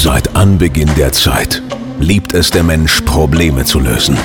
[0.00, 1.60] Seit Anbeginn der Zeit
[1.98, 4.16] liebt es der Mensch, Probleme zu lösen.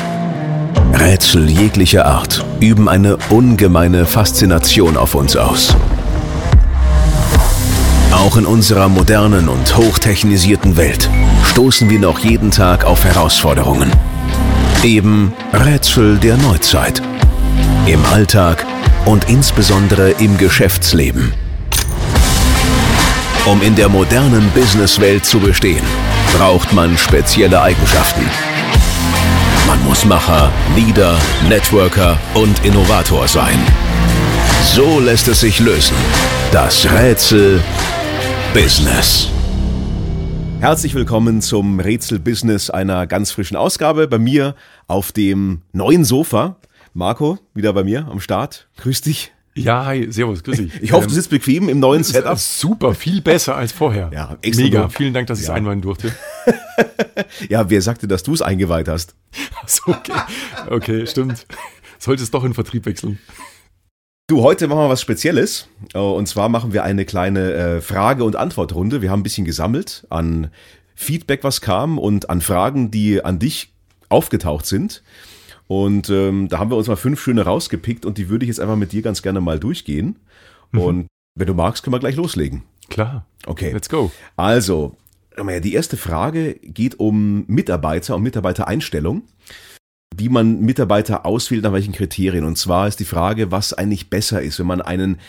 [0.94, 5.76] Rätsel jeglicher Art üben eine ungemeine Faszination auf uns aus.
[8.12, 11.10] Auch in unserer modernen und hochtechnisierten Welt
[11.44, 13.92] stoßen wir noch jeden Tag auf Herausforderungen.
[14.84, 17.02] Eben Rätsel der Neuzeit.
[17.88, 18.64] Im Alltag
[19.06, 21.34] und insbesondere im Geschäftsleben.
[23.46, 25.84] Um in der modernen Businesswelt zu bestehen,
[26.38, 28.22] braucht man spezielle Eigenschaften.
[29.68, 33.60] Man muss Macher, Leader, Networker und Innovator sein.
[34.64, 35.98] So lässt es sich lösen.
[36.54, 37.62] Das Rätsel
[38.54, 39.30] Business.
[40.62, 44.08] Herzlich willkommen zum Rätsel Business einer ganz frischen Ausgabe.
[44.08, 44.56] Bei mir
[44.88, 46.56] auf dem neuen Sofa.
[46.94, 48.70] Marco, wieder bei mir am Start.
[48.78, 49.34] Grüß dich.
[49.56, 50.82] Ja, hi, servus, grüß dich.
[50.82, 52.38] Ich hoffe, du sitzt bequem im neuen Setup.
[52.40, 54.10] Super, viel besser als vorher.
[54.12, 55.54] Ja, extra Mega, vielen Dank, dass ich es ja.
[55.54, 56.12] einweihen durfte.
[57.50, 59.14] ja, wer sagte, dass du es eingeweiht hast?
[59.62, 60.14] Achso, okay.
[60.70, 61.46] Okay, stimmt.
[62.00, 63.20] Solltest doch in Vertrieb wechseln.
[64.28, 65.68] Du, heute machen wir was Spezielles.
[65.94, 69.04] Und zwar machen wir eine kleine äh, Frage- und Antwortrunde.
[69.04, 70.50] Wir haben ein bisschen gesammelt an
[70.96, 73.74] Feedback, was kam und an Fragen, die an dich
[74.10, 75.04] aufgetaucht sind.
[75.68, 78.60] Und ähm, da haben wir uns mal fünf schöne rausgepickt und die würde ich jetzt
[78.60, 80.20] einfach mit dir ganz gerne mal durchgehen.
[80.72, 80.80] Mhm.
[80.80, 82.64] Und wenn du magst, können wir gleich loslegen.
[82.90, 83.26] Klar.
[83.46, 83.72] Okay.
[83.72, 84.12] Let's go.
[84.36, 84.98] Also,
[85.38, 89.24] die erste Frage geht um Mitarbeiter und Mitarbeitereinstellung.
[90.16, 92.46] Wie man Mitarbeiter auswählt, nach welchen Kriterien.
[92.46, 95.20] Und zwar ist die Frage, was eigentlich besser ist, wenn man einen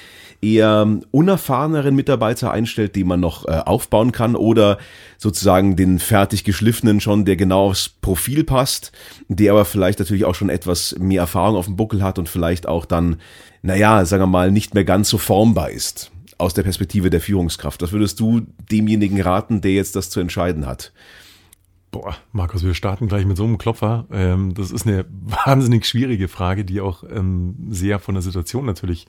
[0.45, 4.79] eher unerfahreneren Mitarbeiter einstellt, den man noch äh, aufbauen kann oder
[5.17, 8.93] sozusagen den fertig geschliffenen schon, der genau aufs Profil passt,
[9.29, 12.69] der aber vielleicht natürlich auch schon etwas mehr Erfahrung auf dem Buckel hat und vielleicht
[12.69, 13.17] auch dann,
[13.63, 17.81] naja, sagen wir mal, nicht mehr ganz so formbar ist aus der Perspektive der Führungskraft.
[17.81, 20.93] Was würdest du demjenigen raten, der jetzt das zu entscheiden hat?
[21.95, 24.07] Boah, Markus, wir starten gleich mit so einem Klopfer.
[24.11, 25.05] Ähm, das ist eine
[25.45, 29.07] wahnsinnig schwierige Frage, die auch ähm, sehr von der Situation natürlich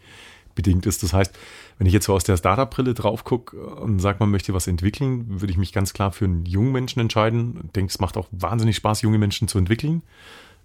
[0.53, 1.01] bedingt ist.
[1.01, 1.35] Das heißt,
[1.79, 5.41] wenn ich jetzt so aus der Startup-Brille drauf gucke und sage, man möchte was entwickeln,
[5.41, 7.59] würde ich mich ganz klar für einen jungen Menschen entscheiden.
[7.65, 10.03] Ich denke, es macht auch wahnsinnig Spaß, junge Menschen zu entwickeln,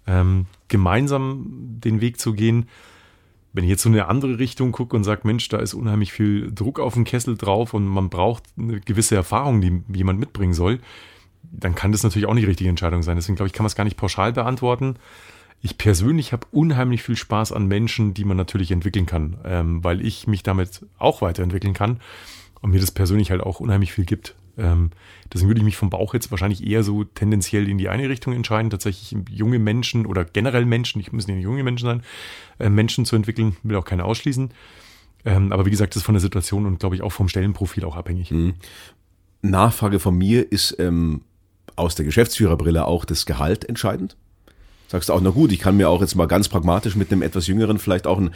[0.05, 2.69] ähm, gemeinsam den Weg zu gehen.
[3.51, 6.51] Wenn ich jetzt so eine andere Richtung gucke und sage, Mensch, da ist unheimlich viel
[6.53, 10.81] Druck auf dem Kessel drauf und man braucht eine gewisse Erfahrung, die jemand mitbringen soll,
[11.43, 13.15] dann kann das natürlich auch nicht die richtige Entscheidung sein.
[13.15, 14.95] Deswegen glaube ich, kann man es gar nicht pauschal beantworten.
[15.61, 20.03] Ich persönlich habe unheimlich viel Spaß an Menschen, die man natürlich entwickeln kann, ähm, weil
[20.05, 21.99] ich mich damit auch weiterentwickeln kann
[22.61, 24.35] und mir das persönlich halt auch unheimlich viel gibt.
[24.57, 24.91] Ähm,
[25.31, 28.33] deswegen würde ich mich vom Bauch jetzt wahrscheinlich eher so tendenziell in die eine Richtung
[28.33, 32.03] entscheiden, tatsächlich junge Menschen oder generell Menschen, ich müssen ja junge Menschen sein,
[32.59, 34.51] äh, Menschen zu entwickeln, will auch keine ausschließen.
[35.25, 37.85] Ähm, aber wie gesagt, das ist von der Situation und glaube ich auch vom Stellenprofil
[37.85, 38.31] auch abhängig.
[38.31, 38.55] Mhm.
[39.41, 41.21] Nachfrage von mir ist ähm,
[41.75, 44.15] aus der Geschäftsführerbrille auch das Gehalt entscheidend?
[44.87, 47.21] Sagst du auch, na gut, ich kann mir auch jetzt mal ganz pragmatisch mit einem
[47.21, 48.31] etwas jüngeren vielleicht auch ein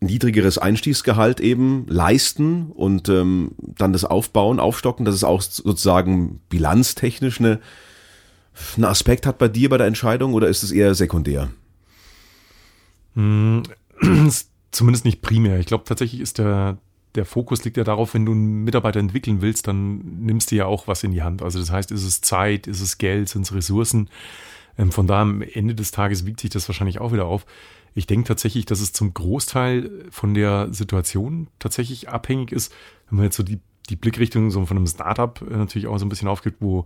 [0.00, 7.40] niedrigeres Einstiegsgehalt eben leisten und ähm, dann das aufbauen, aufstocken, dass es auch sozusagen bilanztechnisch
[7.40, 7.60] eine,
[8.76, 11.50] einen Aspekt hat bei dir bei der Entscheidung oder ist es eher sekundär?
[13.14, 13.64] Hm,
[14.70, 15.58] zumindest nicht primär.
[15.58, 16.78] Ich glaube tatsächlich ist der,
[17.14, 20.66] der Fokus liegt ja darauf, wenn du einen Mitarbeiter entwickeln willst, dann nimmst du ja
[20.66, 21.42] auch was in die Hand.
[21.42, 24.08] Also das heißt, ist es Zeit, ist es Geld, sind es Ressourcen?
[24.78, 27.46] Ähm, von da am Ende des Tages wiegt sich das wahrscheinlich auch wieder auf.
[27.94, 32.72] Ich denke tatsächlich, dass es zum Großteil von der Situation tatsächlich abhängig ist,
[33.08, 36.06] wenn man jetzt so die, die Blickrichtung so von einem Startup äh, natürlich auch so
[36.06, 36.84] ein bisschen aufgibt, wo,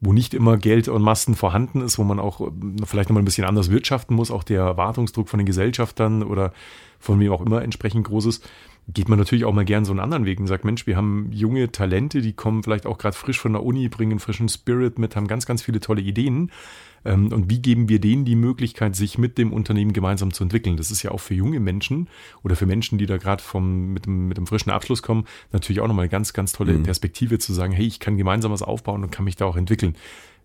[0.00, 2.50] wo nicht immer Geld und Massen vorhanden ist, wo man auch äh,
[2.84, 6.52] vielleicht nochmal ein bisschen anders wirtschaften muss, auch der Erwartungsdruck von den Gesellschaftern oder
[7.00, 8.48] von wem auch immer entsprechend groß ist
[8.88, 11.30] geht man natürlich auch mal gern so einen anderen Weg und sagt, Mensch, wir haben
[11.32, 15.16] junge Talente, die kommen vielleicht auch gerade frisch von der Uni, bringen frischen Spirit mit,
[15.16, 16.50] haben ganz, ganz viele tolle Ideen.
[17.06, 20.76] Ähm, und wie geben wir denen die Möglichkeit, sich mit dem Unternehmen gemeinsam zu entwickeln?
[20.76, 22.08] Das ist ja auch für junge Menschen
[22.42, 25.80] oder für Menschen, die da gerade vom, mit dem, mit dem frischen Abschluss kommen, natürlich
[25.80, 26.82] auch nochmal eine ganz, ganz tolle mhm.
[26.82, 29.96] Perspektive zu sagen, hey, ich kann gemeinsam was aufbauen und kann mich da auch entwickeln.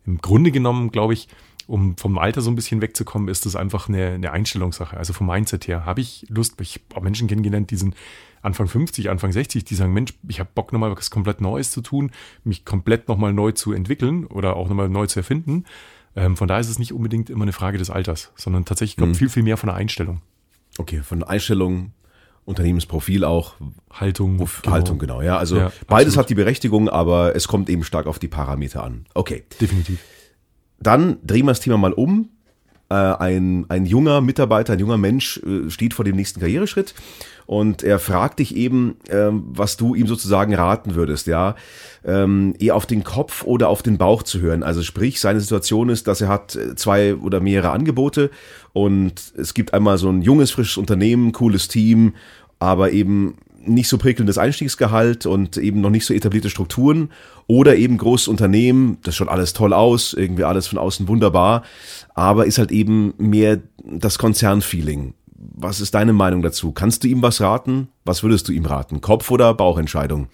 [0.06, 1.28] Im Grunde genommen, glaube ich,
[1.68, 4.98] um vom Alter so ein bisschen wegzukommen, ist das einfach eine, eine Einstellungssache.
[4.98, 7.96] Also vom Mindset her habe ich Lust, ich habe Menschen kennengelernt, die sind
[8.42, 11.82] Anfang 50, Anfang 60, die sagen, Mensch, ich habe Bock nochmal was komplett Neues zu
[11.82, 12.12] tun,
[12.44, 15.66] mich komplett nochmal neu zu entwickeln oder auch nochmal neu zu erfinden.
[16.16, 19.14] Ähm, von daher ist es nicht unbedingt immer eine Frage des Alters, sondern tatsächlich kommt
[19.14, 19.16] mhm.
[19.16, 20.22] viel, viel mehr von der Einstellung.
[20.78, 21.92] Okay, von der Einstellung,
[22.46, 23.56] Unternehmensprofil auch.
[23.92, 24.38] Haltung.
[24.38, 24.72] Genau.
[24.72, 25.22] Haltung, genau.
[25.22, 26.18] Ja, also ja, beides absolut.
[26.18, 29.06] hat die Berechtigung, aber es kommt eben stark auf die Parameter an.
[29.14, 29.44] Okay.
[29.62, 30.00] Definitiv.
[30.80, 32.30] Dann drehen wir das Thema mal um.
[32.90, 36.96] Äh, ein, ein junger Mitarbeiter, ein junger Mensch äh, steht vor dem nächsten Karriereschritt
[37.46, 41.56] und er fragt dich eben, ähm, was du ihm sozusagen raten würdest, ja,
[42.06, 44.62] ähm, eher auf den Kopf oder auf den Bauch zu hören.
[44.62, 48.30] Also sprich, seine Situation ist, dass er hat äh, zwei oder mehrere Angebote
[48.74, 52.14] und es gibt einmal so ein junges, frisches Unternehmen, cooles Team,
[52.60, 57.12] aber eben nicht so prickelndes Einstiegsgehalt und eben noch nicht so etablierte Strukturen
[57.48, 61.64] oder eben großes Unternehmen, das schaut alles toll aus, irgendwie alles von außen wunderbar,
[62.14, 65.14] aber ist halt eben mehr das Konzernfeeling.
[65.36, 66.72] Was ist deine Meinung dazu?
[66.72, 67.88] Kannst du ihm was raten?
[68.06, 69.02] Was würdest du ihm raten?
[69.02, 70.28] Kopf- oder Bauchentscheidung?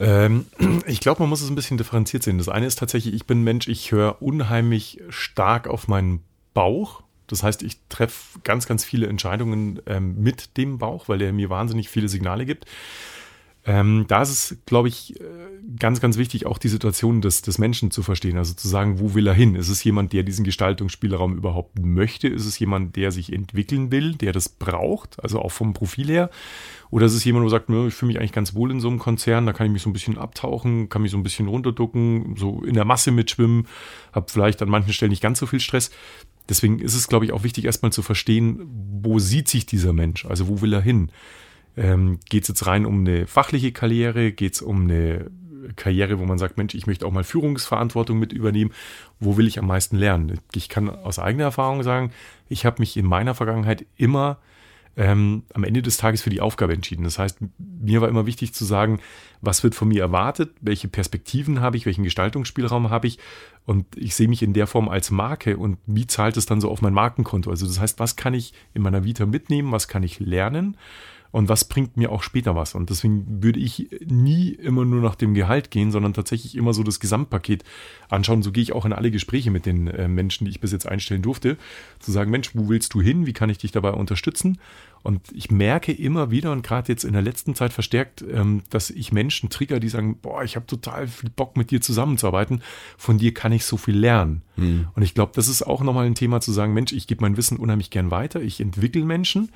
[0.00, 0.46] Ähm,
[0.86, 2.38] ich glaube, man muss es ein bisschen differenziert sehen.
[2.38, 6.20] Das eine ist tatsächlich, ich bin Mensch, ich höre unheimlich stark auf meinen
[6.54, 11.32] Bauch das heißt, ich treffe ganz, ganz viele Entscheidungen ähm, mit dem Bauch, weil der
[11.32, 12.64] mir wahnsinnig viele Signale gibt.
[13.68, 15.24] Ähm, da ist es, glaube ich, äh,
[15.78, 18.38] ganz, ganz wichtig, auch die Situation des, des Menschen zu verstehen.
[18.38, 19.54] Also zu sagen, wo will er hin?
[19.56, 22.28] Ist es jemand, der diesen Gestaltungsspielraum überhaupt möchte?
[22.28, 25.22] Ist es jemand, der sich entwickeln will, der das braucht?
[25.22, 26.30] Also auch vom Profil her?
[26.88, 28.98] Oder ist es jemand, der sagt, ich fühle mich eigentlich ganz wohl in so einem
[28.98, 32.36] Konzern, da kann ich mich so ein bisschen abtauchen, kann mich so ein bisschen runterducken,
[32.38, 33.66] so in der Masse mitschwimmen,
[34.14, 35.90] habe vielleicht an manchen Stellen nicht ganz so viel Stress.
[36.48, 38.66] Deswegen ist es, glaube ich, auch wichtig, erstmal zu verstehen,
[39.02, 40.24] wo sieht sich dieser Mensch?
[40.24, 41.12] Also wo will er hin?
[41.78, 44.32] Ähm, Geht es jetzt rein um eine fachliche Karriere?
[44.32, 45.30] Geht es um eine
[45.76, 48.72] Karriere, wo man sagt, Mensch, ich möchte auch mal Führungsverantwortung mit übernehmen.
[49.20, 50.40] Wo will ich am meisten lernen?
[50.54, 52.10] Ich kann aus eigener Erfahrung sagen,
[52.48, 54.38] ich habe mich in meiner Vergangenheit immer
[54.96, 57.04] ähm, am Ende des Tages für die Aufgabe entschieden.
[57.04, 58.98] Das heißt, mir war immer wichtig zu sagen,
[59.40, 63.18] was wird von mir erwartet, welche Perspektiven habe ich, welchen Gestaltungsspielraum habe ich
[63.64, 66.68] und ich sehe mich in der Form als Marke und wie zahlt es dann so
[66.68, 67.48] auf mein Markenkonto?
[67.48, 70.76] Also das heißt, was kann ich in meiner Vita mitnehmen, was kann ich lernen
[71.30, 72.74] und was bringt mir auch später was.
[72.74, 76.82] Und deswegen würde ich nie immer nur nach dem Gehalt gehen, sondern tatsächlich immer so
[76.82, 77.64] das Gesamtpaket
[78.08, 78.42] anschauen.
[78.42, 80.86] So gehe ich auch in alle Gespräche mit den äh, Menschen, die ich bis jetzt
[80.86, 81.58] einstellen durfte,
[81.98, 83.26] zu sagen, Mensch, wo willst du hin?
[83.26, 84.58] Wie kann ich dich dabei unterstützen?
[85.02, 88.90] Und ich merke immer wieder und gerade jetzt in der letzten Zeit verstärkt, ähm, dass
[88.90, 92.62] ich Menschen trigger, die sagen, boah, ich habe total viel Bock mit dir zusammenzuarbeiten,
[92.96, 94.42] von dir kann ich so viel lernen.
[94.56, 94.88] Mhm.
[94.94, 97.36] Und ich glaube, das ist auch nochmal ein Thema zu sagen, Mensch, ich gebe mein
[97.36, 99.50] Wissen unheimlich gern weiter, ich entwickle Menschen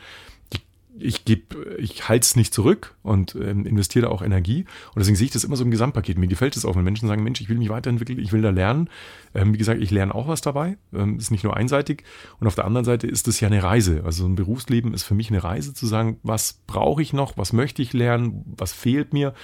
[0.99, 4.65] ich gebe, ich halte es nicht zurück und ähm, investiere da auch Energie.
[4.95, 6.19] Und deswegen sehe ich das immer so im Gesamtpaket.
[6.19, 8.51] Mir gefällt es auch, wenn Menschen sagen, Mensch, ich will mich weiterentwickeln, ich will da
[8.51, 8.89] lernen.
[9.35, 10.77] Ähm, wie gesagt, ich lerne auch was dabei.
[10.93, 12.05] Ähm, ist nicht nur einseitig.
[12.41, 14.03] Und auf der anderen Seite ist es ja eine Reise.
[14.05, 17.53] Also ein Berufsleben ist für mich eine Reise zu sagen, was brauche ich noch, was
[17.53, 19.35] möchte ich lernen, was fehlt mir.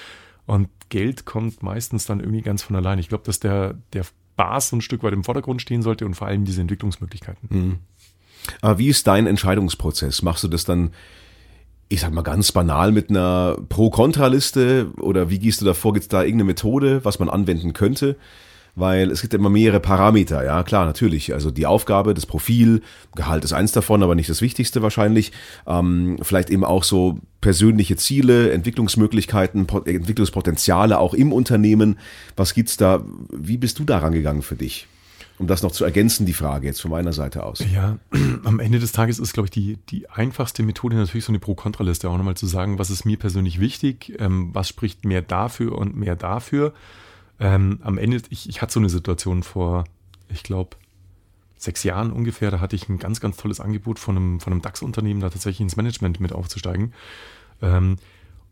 [0.46, 2.98] Und Geld kommt meistens dann irgendwie ganz von allein.
[2.98, 6.14] Ich glaube, dass der, der Spaß so ein Stück weit im Vordergrund stehen sollte und
[6.14, 7.48] vor allem diese Entwicklungsmöglichkeiten.
[7.50, 7.78] Mhm.
[8.60, 10.22] Aber wie ist dein Entscheidungsprozess?
[10.22, 10.92] Machst du das dann
[11.88, 15.94] ich sag mal ganz banal mit einer Pro-Kontra-Liste oder wie gehst du davor?
[15.94, 18.17] Gibt es da irgendeine Methode, was man anwenden könnte?
[18.75, 21.35] Weil es gibt immer mehrere Parameter, ja klar, natürlich.
[21.35, 22.82] Also die Aufgabe, das Profil,
[23.17, 25.32] Gehalt ist eins davon, aber nicht das Wichtigste wahrscheinlich.
[25.67, 31.99] Ähm, vielleicht eben auch so persönliche Ziele, Entwicklungsmöglichkeiten, Entwicklungspotenziale auch im Unternehmen.
[32.37, 33.02] Was gibt's da?
[33.32, 34.87] Wie bist du da rangegangen für dich?
[35.38, 37.64] Um das noch zu ergänzen, die Frage jetzt von meiner Seite aus.
[37.73, 37.99] Ja,
[38.44, 42.11] am Ende des Tages ist, glaube ich, die, die einfachste Methode natürlich so eine Pro-Kontra-Liste,
[42.11, 45.96] auch nochmal zu sagen, was ist mir persönlich wichtig, ähm, was spricht mehr dafür und
[45.96, 46.73] mehr dafür.
[47.40, 49.85] Ähm, am Ende, ich, ich hatte so eine Situation vor,
[50.29, 50.76] ich glaube,
[51.56, 54.62] sechs Jahren ungefähr, da hatte ich ein ganz, ganz tolles Angebot von einem, von einem
[54.62, 56.94] DAX-Unternehmen, da tatsächlich ins Management mit aufzusteigen.
[57.62, 57.96] Ähm,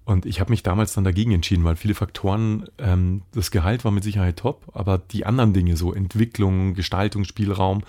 [0.06, 3.90] und ich habe mich damals dann dagegen entschieden, weil viele Faktoren, ähm, das Gehalt war
[3.90, 7.82] mit Sicherheit top, aber die anderen Dinge, so Entwicklung, Gestaltungsspielraum,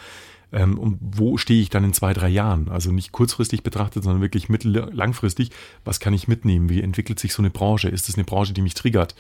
[0.51, 2.69] ähm, und wo stehe ich dann in zwei, drei Jahren?
[2.69, 5.51] Also nicht kurzfristig betrachtet, sondern wirklich mittel langfristig.
[5.85, 6.69] Was kann ich mitnehmen?
[6.69, 7.89] Wie entwickelt sich so eine Branche?
[7.89, 9.13] Ist es eine Branche, die mich triggert?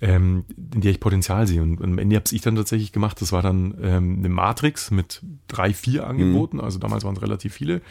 [0.00, 1.62] Ähm, in der ich Potenzial sehe.
[1.62, 3.20] Und am Ende habe ich dann tatsächlich gemacht.
[3.20, 6.56] Das war dann ähm, eine Matrix mit drei, vier Angeboten.
[6.56, 6.64] Mhm.
[6.64, 7.82] Also damals waren es relativ viele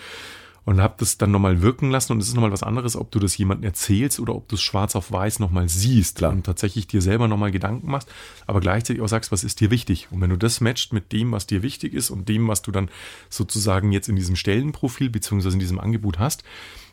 [0.63, 3.19] und habe das dann nochmal wirken lassen und es ist nochmal was anderes, ob du
[3.19, 6.31] das jemandem erzählst oder ob du es schwarz auf weiß nochmal siehst Klar.
[6.31, 8.09] und tatsächlich dir selber nochmal Gedanken machst,
[8.45, 11.31] aber gleichzeitig auch sagst, was ist dir wichtig und wenn du das matcht mit dem,
[11.31, 12.89] was dir wichtig ist und dem, was du dann
[13.29, 16.43] sozusagen jetzt in diesem Stellenprofil beziehungsweise in diesem Angebot hast,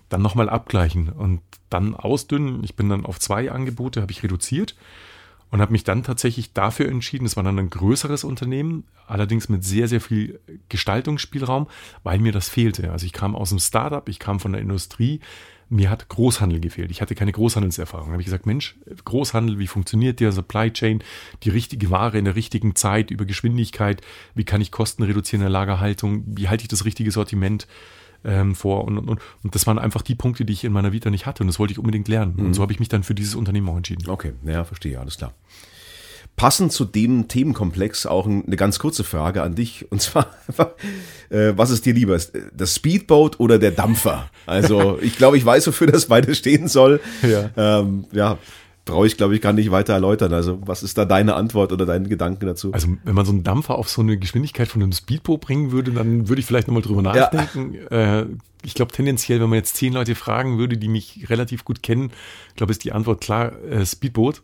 [0.08, 2.64] dann nochmal abgleichen und dann ausdünnen.
[2.64, 4.75] Ich bin dann auf zwei Angebote, habe ich reduziert
[5.50, 7.26] und habe mich dann tatsächlich dafür entschieden.
[7.26, 11.68] Es war dann ein größeres Unternehmen, allerdings mit sehr, sehr viel Gestaltungsspielraum,
[12.02, 12.92] weil mir das fehlte.
[12.92, 15.20] Also ich kam aus dem Startup, ich kam von der Industrie.
[15.70, 16.90] Mir hat Großhandel gefehlt.
[16.90, 18.06] Ich hatte keine Großhandelserfahrung.
[18.06, 21.02] Da habe ich gesagt, Mensch, Großhandel, wie funktioniert der Supply Chain?
[21.42, 24.00] Die richtige Ware in der richtigen Zeit, über Geschwindigkeit.
[24.34, 26.24] Wie kann ich Kosten reduzieren in der Lagerhaltung?
[26.26, 27.66] Wie halte ich das richtige Sortiment?
[28.25, 28.84] Ähm, vor.
[28.84, 31.42] Und, und, und das waren einfach die Punkte, die ich in meiner Vita nicht hatte.
[31.42, 32.34] Und das wollte ich unbedingt lernen.
[32.37, 32.46] Mhm.
[32.46, 34.08] Und so habe ich mich dann für dieses Unternehmen auch entschieden.
[34.08, 35.32] Okay, ja, verstehe, alles klar.
[36.37, 39.90] passend zu dem Themenkomplex auch eine ganz kurze Frage an dich.
[39.90, 40.26] Und zwar,
[41.30, 42.18] äh, was ist dir lieber?
[42.52, 44.30] Das Speedboat oder der Dampfer?
[44.46, 47.00] Also, ich glaube, ich weiß, wofür das beide stehen soll.
[47.22, 47.50] Ja.
[47.56, 48.38] Ähm, ja
[48.88, 50.33] brauche ich, glaube ich, gar nicht weiter erläutern.
[50.33, 52.73] Also, was ist da deine Antwort oder deine Gedanken dazu?
[52.73, 55.92] Also, wenn man so einen Dampfer auf so eine Geschwindigkeit von einem Speedboat bringen würde,
[55.92, 57.75] dann würde ich vielleicht nochmal drüber nachdenken.
[57.75, 58.21] Ja.
[58.21, 58.26] Äh,
[58.64, 62.11] ich glaube, tendenziell, wenn man jetzt zehn Leute fragen würde, die mich relativ gut kennen,
[62.57, 64.42] glaube ist die Antwort klar, äh, Speedboot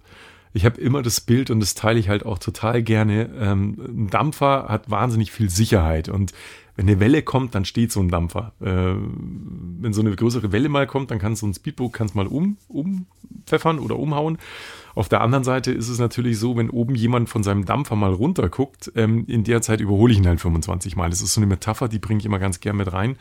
[0.55, 3.29] ich habe immer das Bild und das teile ich halt auch total gerne.
[3.39, 6.33] Ähm, ein Dampfer hat wahnsinnig viel Sicherheit und
[6.77, 8.53] wenn eine Welle kommt, dann steht so ein Dampfer.
[8.61, 12.27] Äh, wenn so eine größere Welle mal kommt, dann kann so ein Speedboot kann's mal
[12.27, 14.39] um, umpfeffern oder umhauen.
[14.97, 18.13] Auf der anderen Seite ist es natürlich so, wenn oben jemand von seinem Dampfer mal
[18.13, 21.11] runter guckt, ähm, in der Zeit überhole ich ihn halt 25 Mal.
[21.11, 23.17] Das ist so eine Metapher, die bringe ich immer ganz gern mit rein.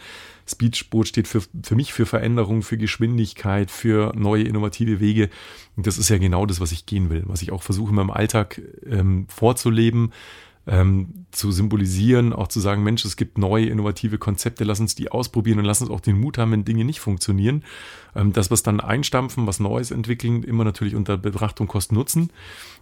[0.48, 5.30] Speedboot steht für, für mich für Veränderung, für Geschwindigkeit, für neue innovative Wege.
[5.76, 7.96] Und das ist ja genau das, was ich gehen will, was ich auch versuche in
[7.96, 10.12] meinem Alltag ähm, vorzuleben
[10.66, 15.12] ähm, zu symbolisieren, auch zu sagen, Mensch, es gibt neue, innovative Konzepte, lass uns die
[15.12, 17.64] ausprobieren und lass uns auch den Mut haben, wenn Dinge nicht funktionieren.
[18.16, 22.30] Ähm, das, was dann einstampfen, was Neues entwickeln, immer natürlich unter Betrachtung Kosten Nutzen.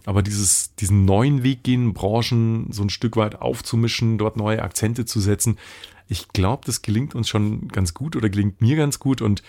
[0.04, 5.04] Aber dieses, diesen neuen Weg gehen, Branchen so ein Stück weit aufzumischen, dort neue Akzente
[5.04, 5.56] zu setzen,
[6.08, 9.42] ich glaube, das gelingt uns schon ganz gut oder gelingt mir ganz gut und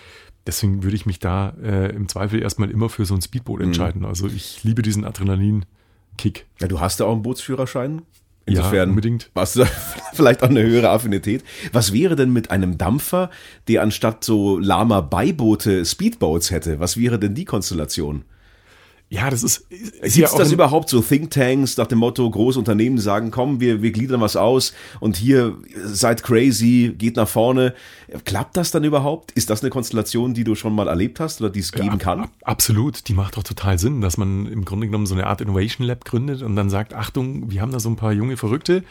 [0.46, 3.66] deswegen würde ich mich da äh, im Zweifel erstmal immer für so ein Speedboot mhm.
[3.66, 4.00] entscheiden.
[4.02, 4.08] Mhm.
[4.08, 6.46] Also ich liebe diesen Adrenalin-Kick.
[6.60, 8.02] Ja, du hast ja auch einen Bootsführerschein.
[8.46, 9.30] Insofern ja, unbedingt.
[9.34, 9.64] hast du
[10.12, 11.42] vielleicht auch eine höhere Affinität.
[11.72, 13.30] Was wäre denn mit einem Dampfer,
[13.68, 16.78] der anstatt so lahmer Beiboote Speedboats hätte?
[16.80, 18.24] Was wäre denn die Konstellation?
[19.14, 19.66] Ja, das ist.
[19.70, 23.80] ist Gibt es das überhaupt so Thinktanks nach dem Motto, große Unternehmen sagen, komm, wir,
[23.80, 27.74] wir gliedern was aus und hier seid crazy, geht nach vorne.
[28.24, 29.30] Klappt das dann überhaupt?
[29.32, 31.96] Ist das eine Konstellation, die du schon mal erlebt hast oder die es geben ja,
[31.96, 32.28] kann?
[32.42, 35.86] absolut, die macht doch total Sinn, dass man im Grunde genommen so eine Art Innovation
[35.86, 38.82] Lab gründet und dann sagt, Achtung, wir haben da so ein paar junge Verrückte,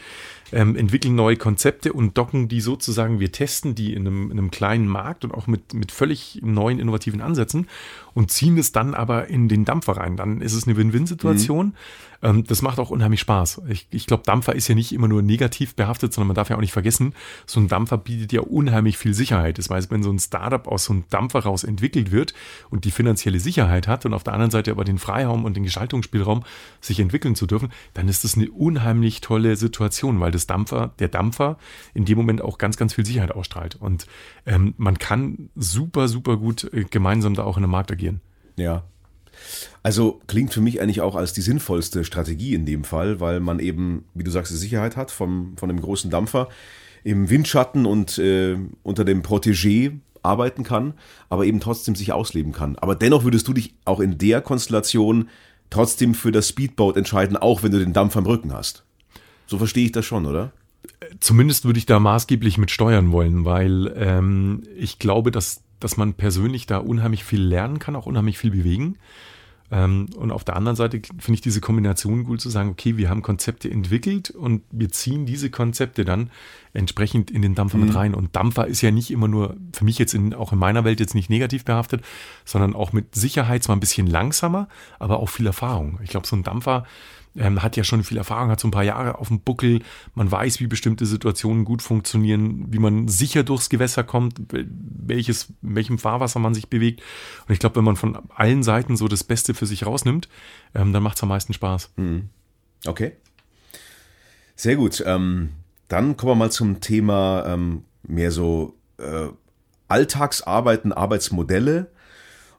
[0.53, 4.51] ähm, entwickeln neue Konzepte und docken die sozusagen, wir testen die in einem, in einem
[4.51, 7.67] kleinen Markt und auch mit, mit völlig neuen, innovativen Ansätzen
[8.13, 10.15] und ziehen es dann aber in den Dampfer rein.
[10.15, 11.67] Dann ist es eine Win-Win-Situation.
[11.67, 11.73] Mhm.
[12.23, 13.63] Ähm, das macht auch unheimlich Spaß.
[13.67, 16.55] Ich, ich glaube, Dampfer ist ja nicht immer nur negativ behaftet, sondern man darf ja
[16.55, 17.13] auch nicht vergessen,
[17.45, 19.57] so ein Dampfer bietet ja unheimlich viel Sicherheit.
[19.57, 22.33] Das heißt, wenn so ein Startup aus so einem Dampfer raus entwickelt wird
[22.69, 25.63] und die finanzielle Sicherheit hat und auf der anderen Seite aber den Freiraum und den
[25.63, 26.43] Gestaltungsspielraum,
[26.79, 31.07] sich entwickeln zu dürfen, dann ist das eine unheimlich tolle Situation, weil das Dampfer, der
[31.07, 31.57] Dampfer
[31.93, 33.75] in dem Moment auch ganz, ganz viel Sicherheit ausstrahlt.
[33.75, 34.07] Und
[34.45, 38.21] ähm, man kann super, super gut äh, gemeinsam da auch in den Markt agieren.
[38.57, 38.83] Ja,
[39.81, 43.59] also klingt für mich eigentlich auch als die sinnvollste Strategie in dem Fall, weil man
[43.59, 46.49] eben, wie du sagst, die Sicherheit hat vom, von dem großen Dampfer
[47.03, 50.93] im Windschatten und äh, unter dem Protégé arbeiten kann,
[51.29, 52.77] aber eben trotzdem sich ausleben kann.
[52.77, 55.29] Aber dennoch würdest du dich auch in der Konstellation
[55.69, 58.85] trotzdem für das Speedboat entscheiden, auch wenn du den Dampfer im Rücken hast.
[59.45, 60.51] So verstehe ich das schon, oder?
[61.19, 66.13] Zumindest würde ich da maßgeblich mit steuern wollen, weil ähm, ich glaube, dass, dass man
[66.13, 68.97] persönlich da unheimlich viel lernen kann, auch unheimlich viel bewegen.
[69.73, 73.09] Ähm, und auf der anderen Seite finde ich diese Kombination gut zu sagen, okay, wir
[73.09, 76.29] haben Konzepte entwickelt und wir ziehen diese Konzepte dann
[76.73, 77.85] entsprechend in den Dampfer mhm.
[77.85, 78.13] mit rein.
[78.13, 80.99] Und Dampfer ist ja nicht immer nur, für mich jetzt in, auch in meiner Welt
[80.99, 82.03] jetzt nicht negativ behaftet,
[82.45, 84.67] sondern auch mit Sicherheit zwar ein bisschen langsamer,
[84.99, 85.99] aber auch viel Erfahrung.
[86.03, 86.85] Ich glaube, so ein Dampfer,
[87.35, 89.81] ähm, hat ja schon viel Erfahrung, hat so ein paar Jahre auf dem Buckel.
[90.15, 95.75] Man weiß, wie bestimmte Situationen gut funktionieren, wie man sicher durchs Gewässer kommt, welches, in
[95.75, 97.01] welchem Fahrwasser man sich bewegt.
[97.47, 100.29] Und ich glaube, wenn man von allen Seiten so das Beste für sich rausnimmt,
[100.75, 101.91] ähm, dann macht es am meisten Spaß.
[101.97, 102.29] Mhm.
[102.85, 103.13] Okay.
[104.55, 105.03] Sehr gut.
[105.05, 105.49] Ähm,
[105.87, 109.27] dann kommen wir mal zum Thema ähm, mehr so äh,
[109.87, 111.91] Alltagsarbeiten, Arbeitsmodelle.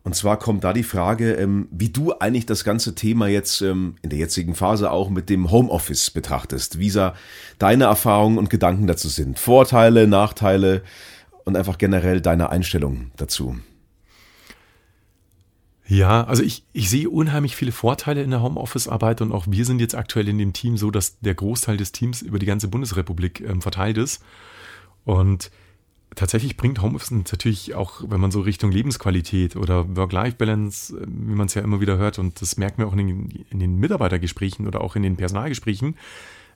[0.05, 3.97] Und zwar kommt da die Frage, ähm, wie du eigentlich das ganze Thema jetzt ähm,
[4.03, 6.79] in der jetzigen Phase auch mit dem Homeoffice betrachtest.
[6.79, 7.15] Wie da
[7.59, 9.39] deine Erfahrungen und Gedanken dazu sind.
[9.39, 10.83] Vorteile, Nachteile
[11.45, 13.57] und einfach generell deine Einstellung dazu.
[15.87, 19.81] Ja, also ich, ich sehe unheimlich viele Vorteile in der Homeoffice-Arbeit und auch wir sind
[19.81, 23.41] jetzt aktuell in dem Team so, dass der Großteil des Teams über die ganze Bundesrepublik
[23.41, 24.23] ähm, verteilt ist.
[25.05, 25.51] Und
[26.15, 31.47] tatsächlich bringt Homeoffice natürlich auch, wenn man so Richtung Lebensqualität oder Work-Life-Balance, äh, wie man
[31.47, 34.67] es ja immer wieder hört, und das merken wir auch in den, in den Mitarbeitergesprächen
[34.67, 35.97] oder auch in den Personalgesprächen,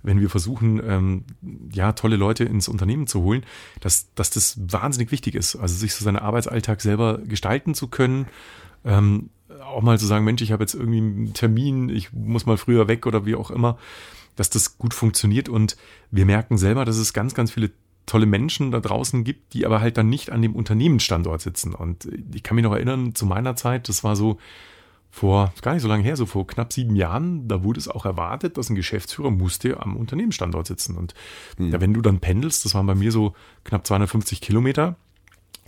[0.02, 1.24] wenn wir versuchen, ähm,
[1.72, 3.44] ja, tolle Leute ins Unternehmen zu holen,
[3.80, 5.56] dass, dass das wahnsinnig wichtig ist.
[5.56, 8.26] Also sich so seinen Arbeitsalltag selber gestalten zu können,
[8.84, 9.30] ähm,
[9.62, 12.86] auch mal zu sagen, Mensch, ich habe jetzt irgendwie einen Termin, ich muss mal früher
[12.86, 13.78] weg oder wie auch immer,
[14.36, 15.76] dass das gut funktioniert und
[16.10, 17.72] wir merken selber, dass es ganz, ganz viele
[18.08, 21.74] tolle Menschen da draußen gibt, die aber halt dann nicht an dem Unternehmensstandort sitzen.
[21.74, 24.38] Und ich kann mich noch erinnern, zu meiner Zeit, das war so
[25.10, 28.04] vor, gar nicht so lange her, so vor knapp sieben Jahren, da wurde es auch
[28.04, 30.96] erwartet, dass ein Geschäftsführer musste am Unternehmensstandort sitzen.
[30.96, 31.14] Und
[31.58, 31.70] mhm.
[31.70, 33.34] ja, wenn du dann pendelst, das waren bei mir so
[33.64, 34.96] knapp 250 Kilometer,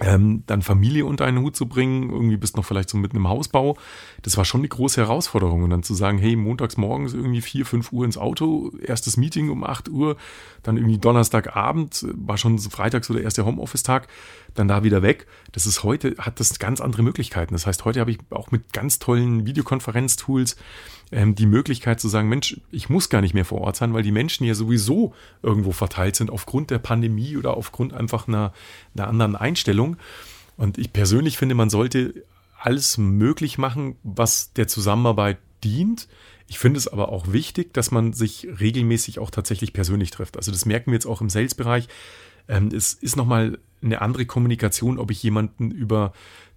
[0.01, 3.29] ähm, dann Familie unter einen Hut zu bringen, irgendwie bist noch vielleicht so mitten im
[3.29, 3.77] Hausbau,
[4.23, 5.63] das war schon eine große Herausforderung.
[5.63, 9.51] Und dann zu sagen, hey, montags morgens irgendwie vier, fünf Uhr ins Auto, erstes Meeting
[9.51, 10.17] um acht Uhr,
[10.63, 14.09] dann irgendwie Donnerstagabend, war schon freitags so der erste Homeoffice-Tag,
[14.55, 15.27] dann da wieder weg.
[15.53, 17.53] Das ist heute, hat das ganz andere Möglichkeiten.
[17.55, 20.57] Das heißt, heute habe ich auch mit ganz tollen Videokonferenztools
[21.13, 24.03] ähm, die Möglichkeit zu sagen, Mensch, ich muss gar nicht mehr vor Ort sein, weil
[24.03, 28.53] die Menschen ja sowieso irgendwo verteilt sind aufgrund der Pandemie oder aufgrund einfach einer,
[28.95, 29.97] einer anderen Einstellung.
[30.57, 32.25] Und ich persönlich finde, man sollte
[32.59, 36.09] alles möglich machen, was der Zusammenarbeit dient.
[36.47, 40.37] Ich finde es aber auch wichtig, dass man sich regelmäßig auch tatsächlich persönlich trifft.
[40.37, 41.89] Also das merken wir jetzt auch im Sales-Bereich.
[42.49, 46.13] Ähm, es ist nochmal eine andere Kommunikation, ob ich jemanden über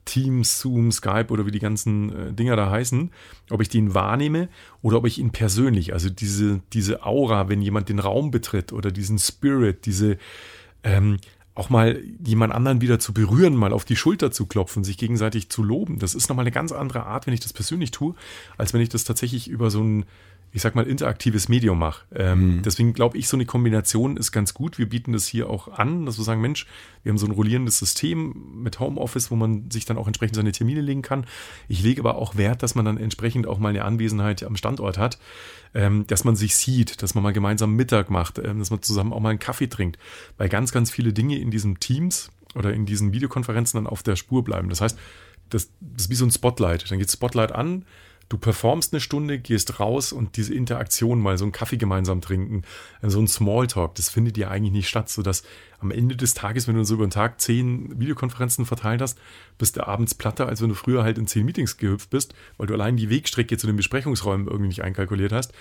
[0.05, 3.11] Teams, Zoom, Skype oder wie die ganzen äh, Dinger da heißen,
[3.49, 4.49] ob ich den wahrnehme
[4.81, 8.91] oder ob ich ihn persönlich, also diese, diese Aura, wenn jemand den Raum betritt oder
[8.91, 10.17] diesen Spirit, diese
[10.83, 11.17] ähm,
[11.55, 15.49] auch mal jemand anderen wieder zu berühren, mal auf die Schulter zu klopfen, sich gegenseitig
[15.49, 15.99] zu loben.
[15.99, 18.15] Das ist nochmal eine ganz andere Art, wenn ich das persönlich tue,
[18.57, 20.05] als wenn ich das tatsächlich über so ein
[20.53, 22.05] ich sag mal, interaktives Medium mache.
[22.13, 22.61] Ähm, mhm.
[22.61, 24.77] Deswegen glaube ich, so eine Kombination ist ganz gut.
[24.77, 26.67] Wir bieten das hier auch an, dass wir sagen, Mensch,
[27.01, 30.51] wir haben so ein rollierendes System mit Homeoffice, wo man sich dann auch entsprechend seine
[30.51, 31.25] Termine legen kann.
[31.67, 34.99] Ich lege aber auch Wert, dass man dann entsprechend auch mal eine Anwesenheit am Standort
[34.99, 35.17] hat,
[35.73, 39.11] ähm, dass man sich sieht, dass man mal gemeinsam Mittag macht, ähm, dass man zusammen
[39.11, 39.97] auch mal einen Kaffee trinkt,
[40.37, 44.15] weil ganz, ganz viele Dinge in diesen Teams oder in diesen Videokonferenzen dann auf der
[44.15, 44.69] Spur bleiben.
[44.69, 44.99] Das heißt,
[45.49, 46.91] das, das ist wie so ein Spotlight.
[46.91, 47.85] Dann geht Spotlight an,
[48.33, 52.63] du performst eine Stunde, gehst raus und diese Interaktion mal so einen Kaffee gemeinsam trinken,
[53.03, 55.43] äh, so ein Smalltalk, das findet ja eigentlich nicht statt, sodass
[55.79, 59.19] am Ende des Tages, wenn du so über den Tag zehn Videokonferenzen verteilt hast,
[59.59, 62.65] bist du abends platter, als wenn du früher halt in zehn Meetings gehüpft bist, weil
[62.65, 65.53] du allein die Wegstrecke zu den Besprechungsräumen irgendwie nicht einkalkuliert hast.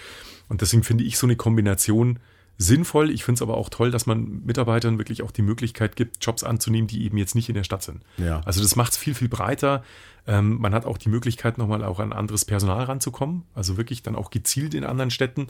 [0.49, 2.21] Und deswegen finde ich so eine Kombination
[2.63, 3.11] sinnvoll.
[3.11, 6.45] Ich finde es aber auch toll, dass man Mitarbeitern wirklich auch die Möglichkeit gibt, Jobs
[6.45, 8.03] anzunehmen, die eben jetzt nicht in der Stadt sind.
[8.19, 8.41] Ja.
[8.45, 9.83] Also das macht es viel, viel breiter.
[10.27, 13.43] Ähm, man hat auch die Möglichkeit, nochmal auch an anderes Personal ranzukommen.
[13.55, 15.49] Also wirklich dann auch gezielt in anderen Städten.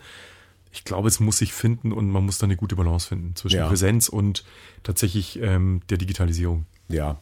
[0.73, 3.59] Ich glaube, es muss sich finden und man muss da eine gute Balance finden zwischen
[3.59, 3.69] ja.
[3.69, 4.45] Präsenz und
[4.83, 6.65] tatsächlich ähm, der Digitalisierung.
[6.89, 7.19] Ja,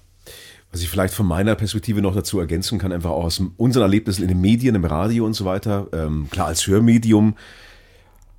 [0.73, 4.23] was ich vielleicht von meiner Perspektive noch dazu ergänzen kann, einfach auch aus unseren Erlebnissen
[4.23, 5.89] in den Medien, im Radio und so weiter.
[5.93, 7.35] Ähm, klar, als Hörmedium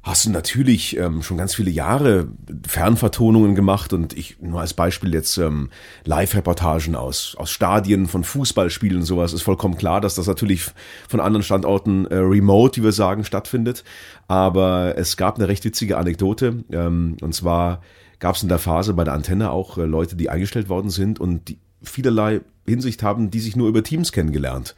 [0.03, 2.27] hast du natürlich ähm, schon ganz viele Jahre
[2.67, 5.69] Fernvertonungen gemacht und ich nur als Beispiel jetzt ähm,
[6.05, 10.71] Live-Reportagen aus, aus Stadien von Fußballspielen und sowas ist vollkommen klar, dass das natürlich
[11.07, 13.83] von anderen Standorten äh, remote, wie wir sagen, stattfindet.
[14.27, 17.81] Aber es gab eine recht witzige Anekdote ähm, und zwar
[18.17, 21.19] gab es in der Phase bei der Antenne auch äh, Leute, die eingestellt worden sind
[21.19, 24.75] und die vielerlei Hinsicht haben, die sich nur über Teams kennengelernt.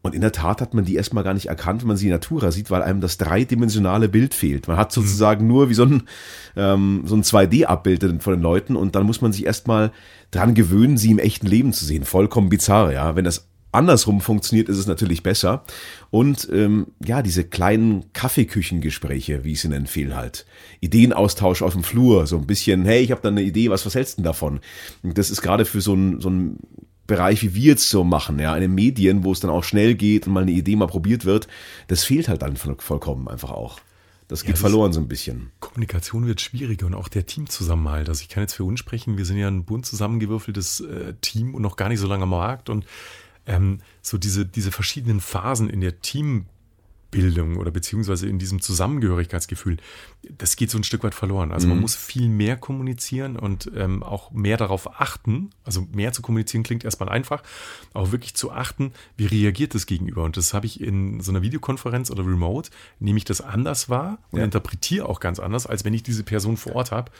[0.00, 2.12] Und in der Tat hat man die erstmal gar nicht erkannt, wenn man sie in
[2.12, 4.68] Natura sieht, weil einem das dreidimensionale Bild fehlt.
[4.68, 5.48] Man hat sozusagen mhm.
[5.48, 6.02] nur wie so ein,
[6.56, 9.92] ähm, so ein 2D-Abbild von den Leuten und dann muss man sich erstmal
[10.30, 12.04] dran gewöhnen, sie im echten Leben zu sehen.
[12.04, 13.16] Vollkommen bizarr, ja.
[13.16, 15.64] Wenn das andersrum funktioniert, ist es natürlich besser.
[16.10, 20.46] Und ähm, ja, diese kleinen Kaffeeküchengespräche, wie ich sie empfehle halt.
[20.80, 23.94] Ideenaustausch auf dem Flur, so ein bisschen, hey, ich habe da eine Idee, was, was
[23.94, 24.60] hältst du denn davon?
[25.02, 26.58] Und das ist gerade für so ein, so ein
[27.08, 29.96] Bereich, wie wir jetzt so machen, ja, in den Medien, wo es dann auch schnell
[29.96, 31.48] geht und mal eine Idee mal probiert wird,
[31.88, 33.80] das fehlt halt dann vollkommen einfach auch.
[34.28, 35.50] Das geht ja, das verloren so ein bisschen.
[35.58, 38.10] Kommunikation wird schwieriger und auch der Teamzusammenhalt.
[38.10, 41.54] Also ich kann jetzt für uns sprechen, wir sind ja ein bunt zusammengewürfeltes äh, Team
[41.54, 42.84] und noch gar nicht so lange am Markt und
[43.46, 46.44] ähm, so diese, diese verschiedenen Phasen in der Team
[47.10, 49.78] Bildung oder beziehungsweise in diesem Zusammengehörigkeitsgefühl,
[50.36, 51.52] das geht so ein Stück weit verloren.
[51.52, 51.74] Also mhm.
[51.74, 55.50] man muss viel mehr kommunizieren und ähm, auch mehr darauf achten.
[55.64, 57.42] Also mehr zu kommunizieren klingt erstmal einfach,
[57.94, 60.24] auch wirklich zu achten, wie reagiert das Gegenüber.
[60.24, 64.18] Und das habe ich in so einer Videokonferenz oder Remote, nehme ich das anders wahr
[64.30, 64.44] und ja.
[64.44, 67.10] interpretiere auch ganz anders, als wenn ich diese Person vor Ort habe.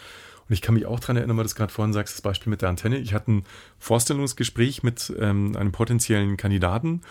[0.48, 2.50] Und ich kann mich auch daran erinnern, weil du es gerade vorhin sagst, das Beispiel
[2.50, 2.98] mit der Antenne.
[2.98, 3.44] Ich hatte ein
[3.78, 7.02] Vorstellungsgespräch mit ähm, einem potenziellen Kandidaten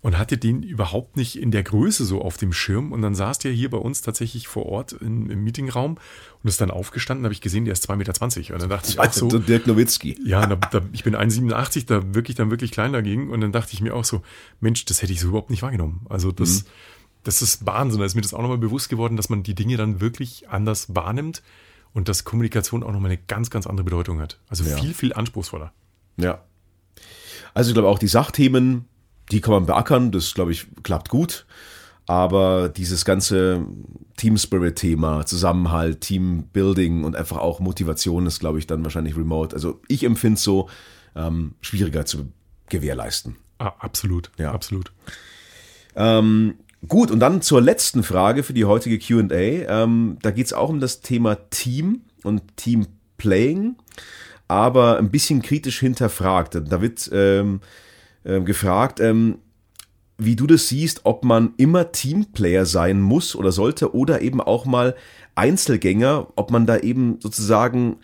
[0.00, 2.92] und hatte den überhaupt nicht in der Größe so auf dem Schirm.
[2.92, 5.98] Und dann saß der hier bei uns tatsächlich vor Ort in, im Meetingraum
[6.42, 8.54] und ist dann aufgestanden, habe ich gesehen, der ist 2,20 Meter.
[8.54, 9.28] Und dann dachte ich auch so.
[9.28, 10.16] Dirk Nowitzki.
[10.24, 13.30] Ja, da, da, ich bin 1,87, da wirklich dann wirklich klein dagegen.
[13.30, 14.22] Und dann dachte ich mir auch so,
[14.60, 16.06] Mensch, das hätte ich so überhaupt nicht wahrgenommen.
[16.08, 16.68] Also das, mhm.
[17.24, 17.98] das ist Wahnsinn.
[17.98, 20.94] Da ist mir das auch nochmal bewusst geworden, dass man die Dinge dann wirklich anders
[20.94, 21.42] wahrnimmt
[21.92, 24.38] und dass Kommunikation auch nochmal eine ganz, ganz andere Bedeutung hat.
[24.48, 24.76] Also ja.
[24.76, 25.72] viel, viel anspruchsvoller.
[26.16, 26.44] Ja.
[27.52, 28.84] Also ich glaube auch die Sachthemen,
[29.30, 31.46] die kann man beackern, das glaube ich klappt gut.
[32.06, 33.66] Aber dieses ganze
[34.16, 39.54] Team Spirit Thema, Zusammenhalt, Teambuilding und einfach auch Motivation ist, glaube ich, dann wahrscheinlich remote.
[39.54, 40.70] Also ich empfinde es so
[41.14, 42.32] ähm, schwieriger zu
[42.70, 43.36] gewährleisten.
[43.58, 44.52] Ah, absolut, ja.
[44.52, 44.92] absolut.
[45.96, 46.54] Ähm,
[46.86, 49.34] gut, und dann zur letzten Frage für die heutige QA.
[49.34, 53.76] Ähm, da geht es auch um das Thema Team und Teamplaying,
[54.46, 56.54] aber ein bisschen kritisch hinterfragt.
[56.54, 57.60] Da wird ähm,
[58.28, 59.38] äh, gefragt, ähm,
[60.18, 64.66] wie du das siehst, ob man immer Teamplayer sein muss oder sollte oder eben auch
[64.66, 64.94] mal
[65.34, 67.96] Einzelgänger, ob man da eben sozusagen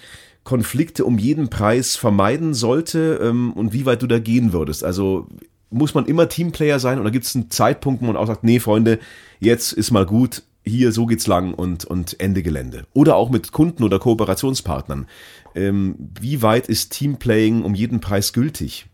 [0.44, 4.84] Konflikte um jeden Preis vermeiden sollte ähm, und wie weit du da gehen würdest.
[4.84, 5.26] Also
[5.70, 8.60] muss man immer Teamplayer sein oder gibt es einen Zeitpunkt, wo man auch sagt, nee,
[8.60, 9.00] Freunde,
[9.40, 12.86] jetzt ist mal gut, hier, so geht's lang und, und Ende Gelände.
[12.94, 15.06] Oder auch mit Kunden oder Kooperationspartnern.
[15.54, 18.86] Ähm, wie weit ist Teamplaying um jeden Preis gültig?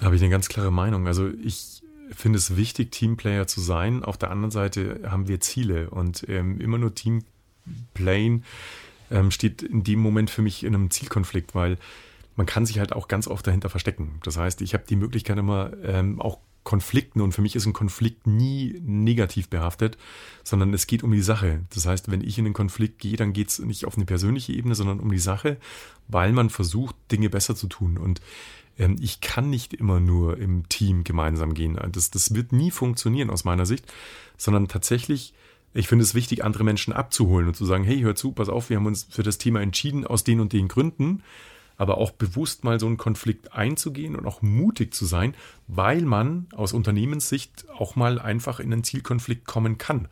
[0.00, 1.06] Da habe ich eine ganz klare Meinung.
[1.06, 4.02] Also ich finde es wichtig, Teamplayer zu sein.
[4.02, 8.44] Auf der anderen Seite haben wir Ziele und ähm, immer nur Teamplayen
[9.10, 11.76] ähm, steht in dem Moment für mich in einem Zielkonflikt, weil
[12.34, 14.20] man kann sich halt auch ganz oft dahinter verstecken.
[14.22, 17.74] Das heißt, ich habe die Möglichkeit immer ähm, auch Konflikten und für mich ist ein
[17.74, 19.98] Konflikt nie negativ behaftet,
[20.44, 21.60] sondern es geht um die Sache.
[21.74, 24.52] Das heißt, wenn ich in einen Konflikt gehe, dann geht es nicht auf eine persönliche
[24.54, 25.58] Ebene, sondern um die Sache,
[26.08, 27.98] weil man versucht, Dinge besser zu tun.
[27.98, 28.20] Und
[29.00, 31.78] ich kann nicht immer nur im Team gemeinsam gehen.
[31.92, 33.84] Das, das wird nie funktionieren aus meiner Sicht,
[34.36, 35.34] sondern tatsächlich,
[35.74, 38.70] ich finde es wichtig, andere Menschen abzuholen und zu sagen, hey, hör zu, pass auf,
[38.70, 41.22] wir haben uns für das Thema entschieden aus den und den Gründen,
[41.76, 45.34] aber auch bewusst mal so einen Konflikt einzugehen und auch mutig zu sein,
[45.66, 50.08] weil man aus Unternehmenssicht auch mal einfach in einen Zielkonflikt kommen kann,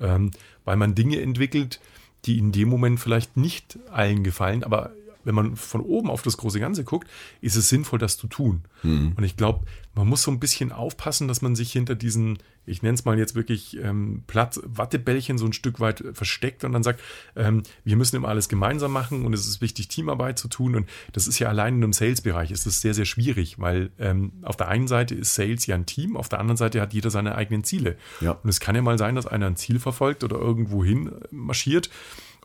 [0.00, 0.30] ähm,
[0.64, 1.80] weil man Dinge entwickelt,
[2.24, 4.92] die in dem Moment vielleicht nicht allen gefallen, aber
[5.24, 7.08] wenn man von oben auf das große Ganze guckt,
[7.40, 8.62] ist es sinnvoll, das zu tun.
[8.82, 9.12] Mhm.
[9.16, 12.82] Und ich glaube, man muss so ein bisschen aufpassen, dass man sich hinter diesen, ich
[12.82, 16.82] nenne es mal jetzt wirklich ähm, platt, Wattebällchen so ein Stück weit versteckt und dann
[16.82, 17.00] sagt,
[17.36, 20.76] ähm, wir müssen immer alles gemeinsam machen und es ist wichtig, Teamarbeit zu tun.
[20.76, 24.32] Und das ist ja allein in einem Sales-Bereich ist das sehr, sehr schwierig, weil ähm,
[24.42, 27.10] auf der einen Seite ist Sales ja ein Team, auf der anderen Seite hat jeder
[27.10, 27.96] seine eigenen Ziele.
[28.20, 28.32] Ja.
[28.32, 31.90] Und es kann ja mal sein, dass einer ein Ziel verfolgt oder irgendwo hin marschiert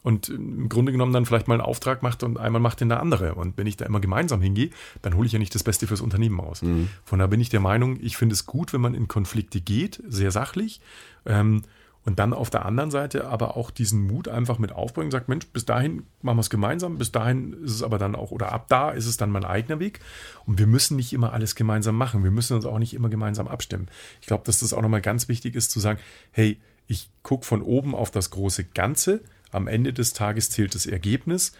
[0.08, 3.02] und im Grunde genommen dann vielleicht mal einen Auftrag macht und einmal macht den der
[3.02, 3.36] andere.
[3.36, 4.70] Und wenn ich da immer gemeinsam hingehe,
[5.02, 6.62] dann hole ich ja nicht das Beste fürs Unternehmen aus.
[6.62, 6.88] Mhm.
[7.04, 10.02] Von daher bin ich der Meinung, ich finde es gut, wenn man in Konflikte geht,
[10.08, 10.80] sehr sachlich.
[11.26, 11.64] Ähm,
[12.06, 15.46] und dann auf der anderen Seite aber auch diesen Mut einfach mit aufbringen, sagt, Mensch,
[15.48, 18.68] bis dahin machen wir es gemeinsam, bis dahin ist es aber dann auch, oder ab
[18.70, 20.00] da ist es dann mein eigener Weg.
[20.46, 22.24] Und wir müssen nicht immer alles gemeinsam machen.
[22.24, 23.90] Wir müssen uns auch nicht immer gemeinsam abstimmen.
[24.22, 26.00] Ich glaube, dass das auch nochmal ganz wichtig ist, zu sagen,
[26.32, 29.20] hey, ich gucke von oben auf das große Ganze
[29.58, 31.52] am Ende des Tages zählt das Ergebnis,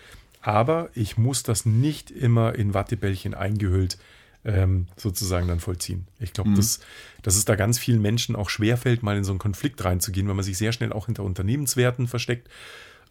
[0.42, 3.98] aber ich muss das nicht immer in Wattebällchen eingehüllt
[4.46, 6.08] ähm, sozusagen dann vollziehen.
[6.20, 6.56] Ich glaube, mhm.
[6.56, 6.80] dass,
[7.22, 10.36] dass es da ganz vielen Menschen auch schwerfällt, mal in so einen Konflikt reinzugehen, weil
[10.36, 12.48] man sich sehr schnell auch hinter Unternehmenswerten versteckt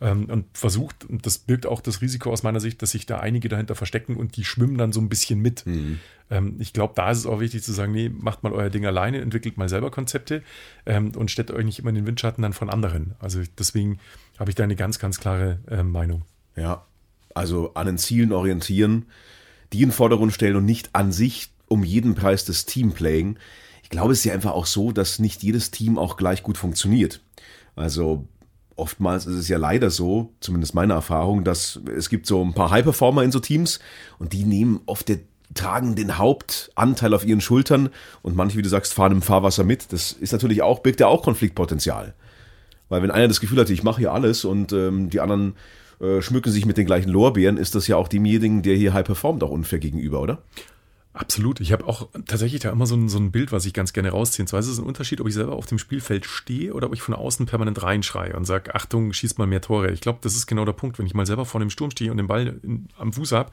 [0.01, 3.19] ähm, und versucht, und das birgt auch das Risiko aus meiner Sicht, dass sich da
[3.19, 5.67] einige dahinter verstecken und die schwimmen dann so ein bisschen mit.
[5.67, 6.01] Mhm.
[6.31, 8.87] Ähm, ich glaube, da ist es auch wichtig zu sagen, nee, macht mal euer Ding
[8.87, 10.43] alleine, entwickelt mal selber Konzepte
[10.87, 13.15] ähm, und stellt euch nicht immer in den Windschatten dann von anderen.
[13.19, 13.99] Also deswegen
[14.39, 16.23] habe ich da eine ganz, ganz klare äh, Meinung.
[16.57, 16.85] Ja,
[17.35, 19.07] also an den Zielen orientieren,
[19.73, 23.39] die in den Vordergrund stellen und nicht an sich um jeden Preis das Teamplaying.
[23.83, 26.59] Ich glaube, es ist ja einfach auch so, dass nicht jedes Team auch gleich gut
[26.59, 27.21] funktioniert.
[27.75, 28.27] Also
[28.77, 32.71] oftmals ist es ja leider so, zumindest meine Erfahrung, dass es gibt so ein paar
[32.71, 33.81] High-Performer in so Teams
[34.19, 35.19] und die nehmen oft der,
[35.55, 37.91] tragen den Hauptanteil auf ihren Schultern
[38.23, 39.93] und manche, wie du sagst, fahren im Fahrwasser mit.
[39.93, 42.15] Das ist natürlich auch, birgt ja auch Konfliktpotenzial.
[42.89, 45.55] Weil wenn einer das Gefühl hat, ich mache hier alles und ähm, die anderen
[46.01, 49.05] äh, schmücken sich mit den gleichen Lorbeeren, ist das ja auch demjenigen, der hier high
[49.05, 50.43] performt, auch unfair gegenüber, oder?
[51.17, 51.61] Absolut.
[51.61, 54.11] Ich habe auch tatsächlich da immer so ein, so ein Bild, was ich ganz gerne
[54.11, 54.43] rausziehe.
[54.43, 56.95] Und zwar ist es ein Unterschied, ob ich selber auf dem Spielfeld stehe oder ob
[56.95, 59.91] ich von außen permanent reinschreie und sage, Achtung, schieß mal mehr Tore.
[59.93, 60.99] Ich glaube, das ist genau der Punkt.
[60.99, 63.51] Wenn ich mal selber vor dem Sturm stehe und den Ball in, am Fuß habe,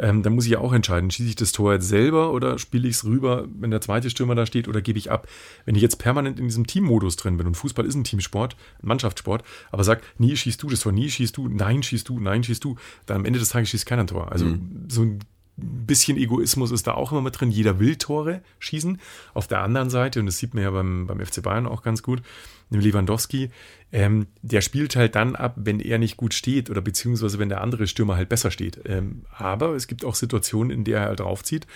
[0.00, 2.88] ähm, dann muss ich ja auch entscheiden, schieße ich das Tor jetzt selber oder spiele
[2.88, 5.28] ich es rüber, wenn der zweite Stürmer da steht oder gebe ich ab.
[5.64, 8.88] Wenn ich jetzt permanent in diesem Teammodus drin bin und Fußball ist ein Teamsport, ein
[8.88, 12.42] Mannschaftssport, aber sag, nie schießt du das Tor, nie schießt du, nein schießt du, nein
[12.42, 14.32] schießt du, dann am Ende des Tages schießt keiner ein Tor.
[14.32, 14.86] Also mhm.
[14.88, 15.18] so ein
[15.60, 17.50] bisschen Egoismus ist da auch immer mit drin.
[17.50, 19.00] Jeder will Tore schießen.
[19.34, 22.02] Auf der anderen Seite, und das sieht man ja beim, beim FC Bayern auch ganz
[22.02, 22.22] gut,
[22.70, 23.50] Lewandowski,
[23.92, 27.60] ähm, der spielt halt dann ab, wenn er nicht gut steht oder beziehungsweise wenn der
[27.60, 28.80] andere Stürmer halt besser steht.
[28.84, 31.66] Ähm, aber es gibt auch Situationen, in der er halt draufzieht.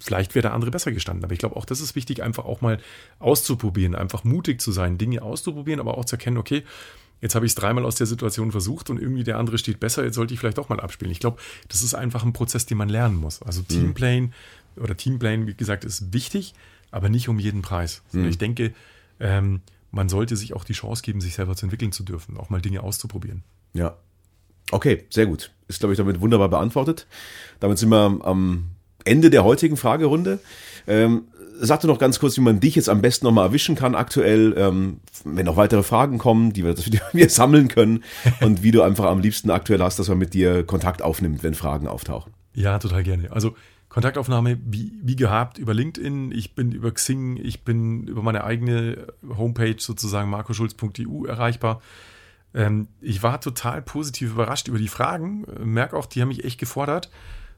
[0.00, 1.24] Vielleicht wäre der andere besser gestanden.
[1.24, 2.78] Aber ich glaube auch, das ist wichtig, einfach auch mal
[3.18, 6.62] auszuprobieren, einfach mutig zu sein, Dinge auszuprobieren, aber auch zu erkennen, okay,
[7.22, 10.04] jetzt habe ich es dreimal aus der Situation versucht und irgendwie der andere steht besser,
[10.04, 11.10] jetzt sollte ich vielleicht auch mal abspielen.
[11.10, 13.40] Ich glaube, das ist einfach ein Prozess, den man lernen muss.
[13.42, 13.68] Also mhm.
[13.68, 14.24] Teamplayen
[14.76, 14.82] mhm.
[14.82, 16.52] oder Teamplayen, wie gesagt, ist wichtig,
[16.90, 18.02] aber nicht um jeden Preis.
[18.12, 18.26] Mhm.
[18.26, 18.74] Ich denke,
[19.20, 22.50] ähm, man sollte sich auch die Chance geben, sich selber zu entwickeln zu dürfen, auch
[22.50, 23.44] mal Dinge auszuprobieren.
[23.72, 23.96] Ja.
[24.70, 25.52] Okay, sehr gut.
[25.68, 27.06] Ist, glaube ich, damit wunderbar beantwortet.
[27.60, 28.71] Damit sind wir am
[29.04, 30.38] Ende der heutigen Fragerunde.
[30.86, 31.24] Ähm,
[31.58, 34.54] sag doch noch ganz kurz, wie man dich jetzt am besten nochmal erwischen kann aktuell,
[34.56, 38.02] ähm, wenn noch weitere Fragen kommen, die wir, die wir sammeln können
[38.40, 41.54] und wie du einfach am liebsten aktuell hast, dass man mit dir Kontakt aufnimmt, wenn
[41.54, 42.32] Fragen auftauchen.
[42.54, 43.30] Ja, total gerne.
[43.32, 43.54] Also
[43.88, 49.06] Kontaktaufnahme wie, wie gehabt über LinkedIn, ich bin über Xing, ich bin über meine eigene
[49.36, 51.80] Homepage sozusagen markoschulz.eu erreichbar.
[52.54, 56.58] Ähm, ich war total positiv überrascht über die Fragen, merke auch, die haben mich echt
[56.58, 57.10] gefordert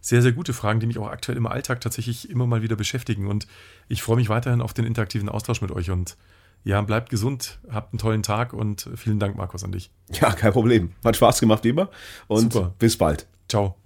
[0.04, 3.26] sehr, sehr gute Fragen, die mich auch aktuell im Alltag tatsächlich immer mal wieder beschäftigen.
[3.26, 3.46] Und
[3.88, 5.90] ich freue mich weiterhin auf den interaktiven Austausch mit euch.
[5.90, 6.18] Und
[6.62, 9.90] ja, bleibt gesund, habt einen tollen Tag und vielen Dank, Markus, an dich.
[10.12, 10.92] Ja, kein Problem.
[11.02, 11.88] Hat Spaß gemacht, wie immer.
[12.26, 12.74] Und Super.
[12.78, 13.26] bis bald.
[13.48, 13.76] Ciao.